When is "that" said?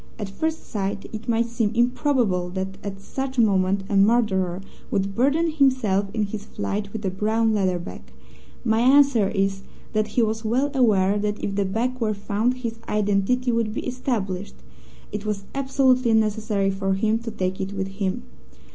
2.55-2.79, 9.93-10.07, 11.19-11.43